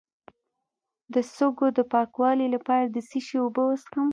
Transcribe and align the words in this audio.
د 1.13 1.15
سږو 1.35 1.67
د 1.77 1.79
پاکوالي 1.91 2.47
لپاره 2.55 2.85
د 2.95 2.97
څه 3.09 3.17
شي 3.25 3.37
اوبه 3.43 3.63
وڅښم؟ 3.65 4.07